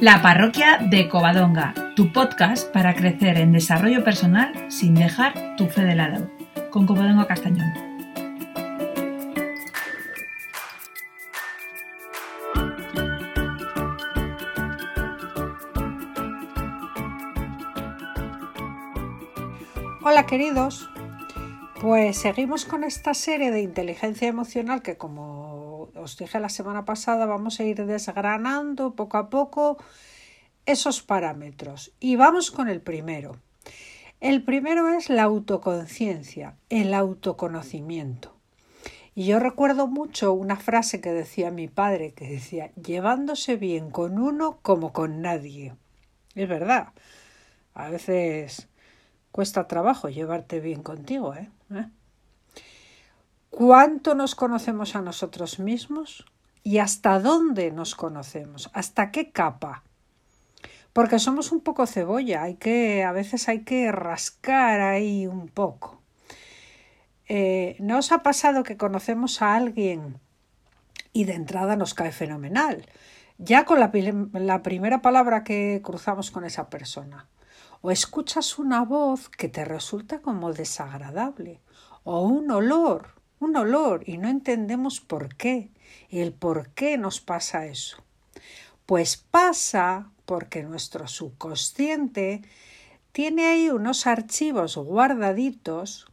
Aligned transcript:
La 0.00 0.22
parroquia 0.22 0.78
de 0.78 1.10
Covadonga, 1.10 1.74
tu 1.94 2.10
podcast 2.10 2.72
para 2.72 2.94
crecer 2.94 3.36
en 3.36 3.52
desarrollo 3.52 4.02
personal 4.02 4.50
sin 4.70 4.94
dejar 4.94 5.56
tu 5.58 5.66
fe 5.66 5.82
de 5.82 5.94
lado, 5.94 6.30
con 6.70 6.86
Covadonga 6.86 7.26
Castañón. 7.26 7.70
Hola 20.02 20.24
queridos, 20.24 20.88
pues 21.78 22.16
seguimos 22.16 22.64
con 22.64 22.84
esta 22.84 23.12
serie 23.12 23.50
de 23.50 23.60
inteligencia 23.60 24.28
emocional 24.28 24.80
que 24.80 24.96
como 24.96 25.39
os 26.00 26.16
dije 26.16 26.40
la 26.40 26.48
semana 26.48 26.84
pasada 26.84 27.26
vamos 27.26 27.60
a 27.60 27.64
ir 27.64 27.84
desgranando 27.86 28.94
poco 28.94 29.18
a 29.18 29.30
poco 29.30 29.78
esos 30.66 31.02
parámetros. 31.02 31.92
Y 32.00 32.16
vamos 32.16 32.50
con 32.50 32.68
el 32.68 32.80
primero. 32.80 33.36
El 34.20 34.44
primero 34.44 34.88
es 34.88 35.08
la 35.08 35.22
autoconciencia, 35.22 36.56
el 36.68 36.92
autoconocimiento. 36.94 38.36
Y 39.14 39.26
yo 39.26 39.38
recuerdo 39.38 39.86
mucho 39.86 40.32
una 40.32 40.56
frase 40.56 41.00
que 41.00 41.12
decía 41.12 41.50
mi 41.50 41.68
padre, 41.68 42.12
que 42.12 42.28
decía, 42.28 42.70
llevándose 42.74 43.56
bien 43.56 43.90
con 43.90 44.18
uno 44.18 44.58
como 44.62 44.92
con 44.92 45.20
nadie. 45.20 45.74
Es 46.34 46.48
verdad, 46.48 46.88
a 47.74 47.90
veces 47.90 48.68
cuesta 49.32 49.66
trabajo 49.66 50.08
llevarte 50.08 50.60
bien 50.60 50.82
contigo, 50.82 51.34
¿eh? 51.34 51.50
¿Eh? 51.70 51.86
¿Cuánto 53.60 54.14
nos 54.14 54.34
conocemos 54.34 54.96
a 54.96 55.02
nosotros 55.02 55.58
mismos? 55.58 56.24
¿Y 56.62 56.78
hasta 56.78 57.20
dónde 57.20 57.70
nos 57.70 57.94
conocemos? 57.94 58.70
¿Hasta 58.72 59.10
qué 59.10 59.32
capa? 59.32 59.82
Porque 60.94 61.18
somos 61.18 61.52
un 61.52 61.60
poco 61.60 61.86
cebolla, 61.86 62.44
hay 62.44 62.54
que, 62.54 63.04
a 63.04 63.12
veces 63.12 63.50
hay 63.50 63.60
que 63.64 63.92
rascar 63.92 64.80
ahí 64.80 65.26
un 65.26 65.48
poco. 65.48 66.00
Eh, 67.28 67.76
¿No 67.80 67.98
os 67.98 68.12
ha 68.12 68.22
pasado 68.22 68.62
que 68.62 68.78
conocemos 68.78 69.42
a 69.42 69.56
alguien 69.56 70.18
y 71.12 71.24
de 71.24 71.34
entrada 71.34 71.76
nos 71.76 71.92
cae 71.92 72.12
fenomenal? 72.12 72.86
Ya 73.36 73.66
con 73.66 73.78
la, 73.78 73.92
la 74.32 74.62
primera 74.62 75.02
palabra 75.02 75.44
que 75.44 75.82
cruzamos 75.84 76.30
con 76.30 76.46
esa 76.46 76.70
persona. 76.70 77.28
O 77.82 77.90
escuchas 77.90 78.58
una 78.58 78.86
voz 78.86 79.28
que 79.28 79.50
te 79.50 79.66
resulta 79.66 80.20
como 80.20 80.54
desagradable 80.54 81.60
o 82.04 82.22
un 82.22 82.50
olor, 82.50 83.19
un 83.40 83.56
olor 83.56 84.04
y 84.06 84.18
no 84.18 84.28
entendemos 84.28 85.00
por 85.00 85.34
qué, 85.34 85.70
el 86.10 86.32
por 86.32 86.68
qué 86.70 86.98
nos 86.98 87.20
pasa 87.20 87.66
eso. 87.66 87.96
Pues 88.86 89.16
pasa 89.16 90.10
porque 90.26 90.62
nuestro 90.62 91.08
subconsciente 91.08 92.42
tiene 93.12 93.46
ahí 93.46 93.70
unos 93.70 94.06
archivos 94.06 94.76
guardaditos 94.76 96.06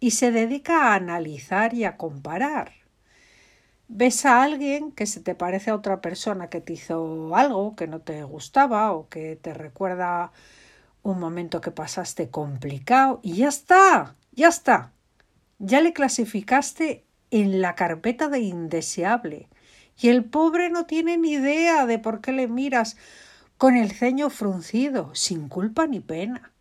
y 0.00 0.10
se 0.10 0.32
dedica 0.32 0.88
a 0.88 0.94
analizar 0.96 1.74
y 1.74 1.84
a 1.84 1.96
comparar. 1.96 2.72
Ves 3.86 4.26
a 4.26 4.42
alguien 4.42 4.90
que 4.90 5.06
se 5.06 5.20
te 5.20 5.34
parece 5.34 5.70
a 5.70 5.76
otra 5.76 6.00
persona 6.00 6.50
que 6.50 6.60
te 6.60 6.72
hizo 6.72 7.36
algo 7.36 7.76
que 7.76 7.86
no 7.86 8.00
te 8.00 8.24
gustaba 8.24 8.92
o 8.92 9.08
que 9.08 9.36
te 9.36 9.54
recuerda 9.54 10.32
un 11.02 11.20
momento 11.20 11.60
que 11.60 11.70
pasaste 11.70 12.30
complicado 12.30 13.20
y 13.22 13.34
ya 13.36 13.48
está, 13.48 14.16
ya 14.32 14.48
está 14.48 14.90
ya 15.58 15.80
le 15.80 15.92
clasificaste 15.92 17.04
en 17.30 17.60
la 17.60 17.74
carpeta 17.74 18.28
de 18.28 18.40
indeseable 18.40 19.48
y 19.98 20.08
el 20.08 20.24
pobre 20.24 20.70
no 20.70 20.86
tiene 20.86 21.16
ni 21.16 21.32
idea 21.32 21.86
de 21.86 21.98
por 21.98 22.20
qué 22.20 22.32
le 22.32 22.48
miras 22.48 22.96
con 23.58 23.76
el 23.76 23.92
ceño 23.92 24.30
fruncido, 24.30 25.14
sin 25.14 25.48
culpa 25.48 25.86
ni 25.86 26.00
pena. 26.00 26.52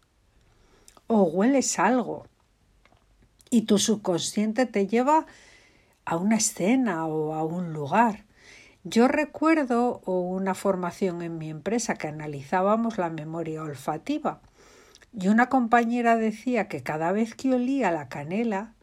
O 1.08 1.24
hueles 1.24 1.80
algo 1.80 2.28
y 3.50 3.64
tu 3.64 3.78
subconsciente 3.78 4.66
te 4.66 4.88
lleva 4.88 5.26
a 6.06 6.18
una 6.18 6.38
escena 6.38 7.06
o 7.06 7.34
a 7.34 7.44
un 7.44 7.74
lugar. 7.74 8.26
Yo 8.84 9.08
recuerdo 9.08 10.00
una 10.06 10.56
formación 10.56 11.22
en 11.22 11.38
mi 11.38 11.50
empresa 11.50 11.96
que 11.96 12.08
analizábamos 12.08 12.98
la 12.98 13.10
memoria 13.10 13.64
olfativa 13.64 14.42
y 15.18 15.28
una 15.28 15.50
compañera 15.50 16.18
decía 16.18 16.68
que 16.68 16.84
cada 16.84 17.12
vez 17.12 17.36
que 17.36 17.54
olía 17.54 17.92
la 17.92 18.10
canela 18.10 18.74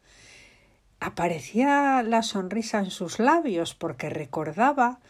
aparecía 1.01 2.03
la 2.03 2.23
sonrisa 2.23 2.79
en 2.79 2.91
sus 2.91 3.19
labios 3.19 3.75
porque 3.75 4.11
recordaba 4.11 5.01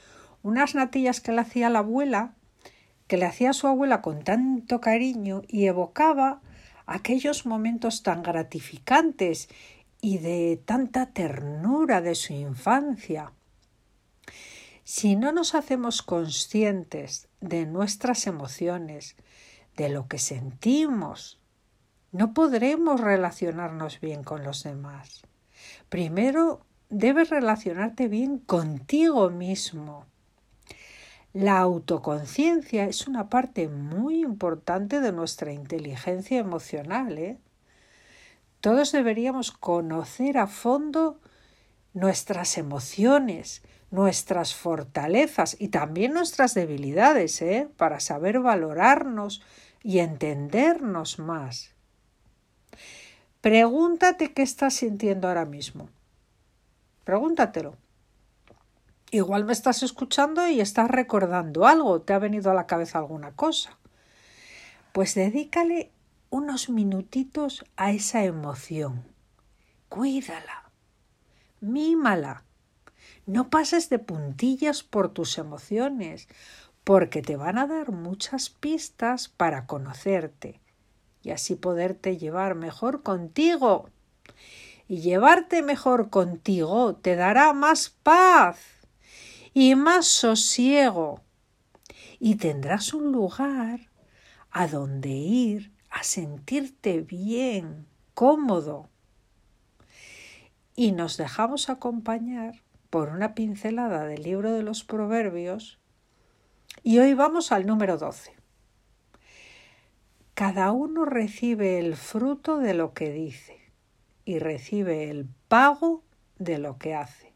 unas 0.43 0.75
natillas 0.75 1.21
que 1.21 1.33
le 1.33 1.41
hacía 1.41 1.69
la 1.69 1.81
abuela, 1.81 2.34
que 3.09 3.17
le 3.17 3.27
hacía 3.27 3.53
su 3.53 3.67
abuela 3.67 4.01
con 4.01 4.23
tanto 4.23 4.81
cariño 4.81 5.43
y 5.49 5.67
evocaba 5.67 6.41
aquellos 6.87 7.45
momentos 7.45 8.03
tan 8.03 8.23
gratificantes 8.23 9.49
y 10.01 10.19
de 10.19 10.62
tanta 10.65 11.06
ternura 11.06 12.01
de 12.01 12.15
su 12.15 12.33
infancia. 12.33 13.33
Si 14.84 15.17
no 15.17 15.33
nos 15.33 15.55
hacemos 15.55 16.03
conscientes 16.03 17.28
de 17.41 17.67
nuestras 17.67 18.27
emociones, 18.27 19.17
de 19.77 19.89
lo 19.89 20.09
que 20.09 20.19
sentimos, 20.19 21.41
no 22.12 22.33
podremos 22.34 23.01
relacionarnos 23.01 24.01
bien 24.01 24.25
con 24.25 24.43
los 24.43 24.65
demás. 24.65 25.22
Primero 25.88 26.65
debes 26.88 27.31
relacionarte 27.31 28.09
bien 28.09 28.38
contigo 28.38 29.31
mismo. 29.31 30.06
La 31.32 31.59
autoconciencia 31.59 32.87
es 32.87 33.06
una 33.06 33.28
parte 33.28 33.69
muy 33.69 34.21
importante 34.21 35.00
de 35.00 35.12
nuestra 35.12 35.53
inteligencia 35.53 36.38
emocional. 36.38 37.16
¿eh? 37.19 37.38
Todos 38.60 38.91
deberíamos 38.91 39.53
conocer 39.53 40.38
a 40.38 40.48
fondo 40.48 41.21
nuestras 41.94 42.59
emociones, 42.59 43.62
nuestras 43.92 44.54
fortalezas 44.54 45.56
y 45.60 45.69
también 45.69 46.15
nuestras 46.15 46.54
debilidades, 46.54 47.41
¿eh? 47.42 47.69
para 47.77 48.00
saber 48.00 48.41
valorarnos 48.41 49.42
y 49.84 50.00
entendernos 50.00 51.21
más. 51.21 51.75
Pregúntate 53.41 54.34
qué 54.34 54.43
estás 54.43 54.75
sintiendo 54.75 55.27
ahora 55.27 55.47
mismo. 55.47 55.89
Pregúntatelo. 57.05 57.75
Igual 59.11 59.47
me 59.47 59.55
estás 59.55 59.83
escuchando 59.83 60.47
y 60.47 60.61
estás 60.61 60.91
recordando 60.91 61.67
algo, 61.67 62.03
te 62.03 62.12
ha 62.12 62.19
venido 62.19 62.51
a 62.51 62.55
la 62.55 62.67
cabeza 62.67 62.99
alguna 62.99 63.33
cosa. 63.33 63.78
Pues 64.93 65.15
dedícale 65.15 65.91
unos 66.28 66.69
minutitos 66.69 67.65
a 67.77 67.93
esa 67.93 68.25
emoción. 68.25 69.06
Cuídala. 69.89 70.71
Mímala. 71.62 72.45
No 73.25 73.49
pases 73.49 73.89
de 73.89 74.01
puntillas 74.01 74.83
por 74.83 75.15
tus 75.15 75.39
emociones, 75.39 76.28
porque 76.84 77.22
te 77.22 77.37
van 77.37 77.57
a 77.57 77.67
dar 77.67 77.91
muchas 77.91 78.51
pistas 78.51 79.28
para 79.31 79.67
conocerte 79.67 80.61
y 81.23 81.31
así 81.31 81.55
poderte 81.55 82.17
llevar 82.17 82.55
mejor 82.55 83.03
contigo. 83.03 83.91
Y 84.89 85.01
llevarte 85.01 85.63
mejor 85.63 86.11
contigo 86.11 86.97
te 86.97 87.15
dará 87.17 87.53
más 87.53 87.91
paz 88.03 88.59
y 89.55 89.75
más 89.75 90.07
sosiego. 90.07 91.21
Y 92.19 92.37
tendrás 92.37 92.93
un 92.93 93.13
lugar 93.13 93.91
a 94.51 94.67
donde 94.67 95.11
ir 95.11 95.73
a 95.91 96.03
sentirte 96.03 97.01
bien, 97.01 97.87
cómodo. 98.15 98.89
Y 100.75 100.93
nos 100.93 101.17
dejamos 101.17 101.69
acompañar 101.69 102.63
por 102.91 103.11
una 103.11 103.34
pincelada 103.34 104.05
del 104.05 104.23
libro 104.23 104.53
de 104.53 104.63
los 104.63 104.83
Proverbios. 104.83 105.78
Y 106.83 106.99
hoy 106.99 107.15
vamos 107.15 107.53
al 107.53 107.66
número 107.66 107.97
12. 107.97 108.40
Cada 110.41 110.72
uno 110.72 111.04
recibe 111.04 111.78
el 111.78 111.97
fruto 111.97 112.60
de 112.60 112.72
lo 112.72 112.95
que 112.95 113.13
dice 113.13 113.60
y 114.25 114.39
recibe 114.39 115.10
el 115.10 115.28
pago 115.48 116.03
de 116.39 116.57
lo 116.57 116.78
que 116.78 116.95
hace. 116.95 117.34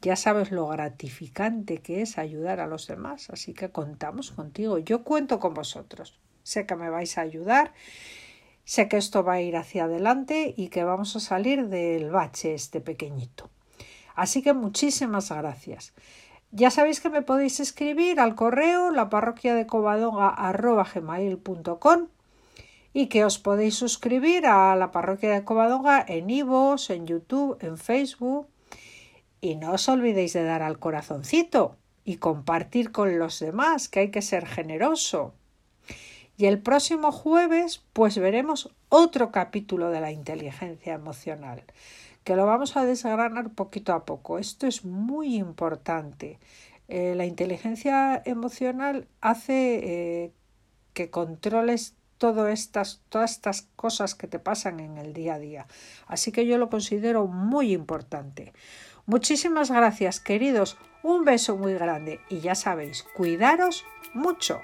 Ya 0.00 0.16
sabes 0.16 0.50
lo 0.50 0.66
gratificante 0.68 1.82
que 1.82 2.00
es 2.00 2.16
ayudar 2.16 2.60
a 2.60 2.66
los 2.66 2.86
demás, 2.86 3.28
así 3.28 3.52
que 3.52 3.70
contamos 3.70 4.30
contigo. 4.30 4.78
Yo 4.78 5.04
cuento 5.04 5.38
con 5.38 5.52
vosotros. 5.52 6.18
Sé 6.42 6.64
que 6.64 6.74
me 6.74 6.88
vais 6.88 7.18
a 7.18 7.20
ayudar, 7.20 7.74
sé 8.64 8.88
que 8.88 8.96
esto 8.96 9.24
va 9.24 9.34
a 9.34 9.42
ir 9.42 9.58
hacia 9.58 9.84
adelante 9.84 10.54
y 10.56 10.68
que 10.68 10.84
vamos 10.84 11.14
a 11.16 11.20
salir 11.20 11.68
del 11.68 12.10
bache 12.10 12.54
este 12.54 12.80
pequeñito. 12.80 13.50
Así 14.16 14.42
que 14.42 14.54
muchísimas 14.54 15.30
gracias. 15.30 15.92
Ya 16.50 16.70
sabéis 16.70 17.00
que 17.00 17.10
me 17.10 17.22
podéis 17.22 17.60
escribir 17.60 18.18
al 18.18 18.34
correo 18.34 18.90
la 18.90 19.10
parroquia 19.10 19.54
de 19.54 19.66
y 22.94 23.08
que 23.08 23.24
os 23.26 23.38
podéis 23.38 23.74
suscribir 23.74 24.46
a 24.46 24.74
la 24.74 24.90
parroquia 24.90 25.30
de 25.30 25.44
Covadonga 25.44 26.02
en 26.08 26.30
Ivos, 26.30 26.88
en 26.88 27.06
YouTube, 27.06 27.58
en 27.60 27.76
Facebook. 27.76 28.48
Y 29.42 29.56
no 29.56 29.72
os 29.72 29.86
olvidéis 29.90 30.32
de 30.32 30.44
dar 30.44 30.62
al 30.62 30.78
corazoncito 30.78 31.76
y 32.06 32.16
compartir 32.16 32.92
con 32.92 33.18
los 33.18 33.38
demás, 33.38 33.90
que 33.90 34.00
hay 34.00 34.10
que 34.10 34.22
ser 34.22 34.46
generoso. 34.46 35.34
Y 36.38 36.46
el 36.46 36.58
próximo 36.58 37.12
jueves, 37.12 37.82
pues 37.92 38.16
veremos 38.16 38.70
otro 38.88 39.30
capítulo 39.30 39.90
de 39.90 40.00
la 40.00 40.10
inteligencia 40.10 40.94
emocional, 40.94 41.64
que 42.26 42.34
lo 42.34 42.44
vamos 42.44 42.76
a 42.76 42.84
desgranar 42.84 43.50
poquito 43.50 43.92
a 43.92 44.04
poco. 44.04 44.40
Esto 44.40 44.66
es 44.66 44.84
muy 44.84 45.36
importante. 45.36 46.40
Eh, 46.88 47.14
la 47.14 47.24
inteligencia 47.24 48.20
emocional 48.24 49.06
hace 49.20 50.24
eh, 50.24 50.32
que 50.92 51.08
controles 51.08 51.94
estas, 52.50 53.00
todas 53.10 53.30
estas 53.30 53.68
cosas 53.76 54.16
que 54.16 54.26
te 54.26 54.40
pasan 54.40 54.80
en 54.80 54.98
el 54.98 55.12
día 55.12 55.34
a 55.34 55.38
día. 55.38 55.66
Así 56.08 56.32
que 56.32 56.46
yo 56.46 56.58
lo 56.58 56.68
considero 56.68 57.28
muy 57.28 57.72
importante. 57.72 58.52
Muchísimas 59.06 59.70
gracias, 59.70 60.18
queridos. 60.18 60.76
Un 61.04 61.24
beso 61.24 61.56
muy 61.56 61.74
grande 61.74 62.18
y 62.28 62.40
ya 62.40 62.56
sabéis, 62.56 63.04
cuidaros 63.14 63.84
mucho. 64.14 64.62